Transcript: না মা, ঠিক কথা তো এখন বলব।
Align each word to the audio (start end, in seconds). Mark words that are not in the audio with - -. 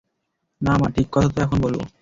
না 0.61 0.73
মা, 0.77 0.87
ঠিক 0.95 1.07
কথা 1.11 1.29
তো 1.29 1.39
এখন 1.41 1.57
বলব। 1.61 1.81